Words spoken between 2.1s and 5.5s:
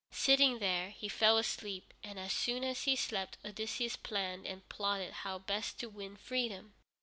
as soon as he slept, Odysseus planned and plotted how